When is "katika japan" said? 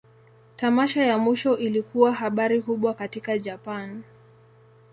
2.93-4.03